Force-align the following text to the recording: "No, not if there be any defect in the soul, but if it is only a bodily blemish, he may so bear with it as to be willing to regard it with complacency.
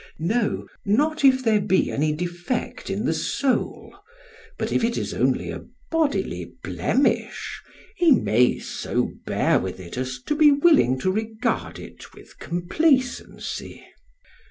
"No, 0.17 0.67
not 0.83 1.23
if 1.23 1.43
there 1.43 1.61
be 1.61 1.91
any 1.91 2.11
defect 2.11 2.89
in 2.89 3.05
the 3.05 3.13
soul, 3.13 3.95
but 4.57 4.71
if 4.71 4.83
it 4.83 4.97
is 4.97 5.13
only 5.13 5.51
a 5.51 5.63
bodily 5.91 6.55
blemish, 6.63 7.61
he 7.97 8.09
may 8.09 8.57
so 8.57 9.11
bear 9.27 9.59
with 9.59 9.79
it 9.79 9.99
as 9.99 10.19
to 10.25 10.33
be 10.35 10.49
willing 10.51 10.97
to 11.01 11.11
regard 11.11 11.77
it 11.77 12.15
with 12.15 12.39
complacency. 12.39 13.85